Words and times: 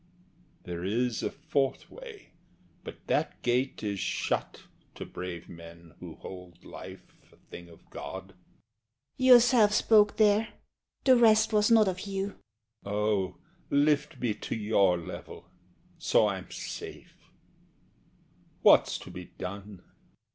(Pauses.) 0.01 0.63
There 0.63 0.83
is 0.83 1.21
a 1.21 1.29
fourth 1.29 1.91
way; 1.91 2.31
but 2.83 3.05
that 3.05 3.39
gate 3.43 3.83
is 3.83 3.99
shut 3.99 4.63
To 4.95 5.05
brave 5.05 5.47
men 5.47 5.93
who 5.99 6.15
hold 6.15 6.65
life 6.65 7.15
a 7.31 7.35
thing 7.51 7.69
of 7.69 7.87
God. 7.91 8.33
SHE. 9.19 9.25
Yourself 9.27 9.71
spoke 9.75 10.17
there; 10.17 10.53
the 11.03 11.15
rest 11.15 11.53
was 11.53 11.69
not 11.69 11.87
of 11.87 11.99
you. 11.99 12.29
HE. 12.83 12.89
Oh, 12.89 13.35
lift 13.69 14.17
me 14.19 14.33
to 14.33 14.55
your 14.55 14.97
level! 14.97 15.45
So 15.99 16.25
I'm 16.27 16.49
safe. 16.49 17.13
What's 18.63 18.97
to 18.97 19.11
be 19.11 19.25
done? 19.37 19.83
SHE. 19.85 19.89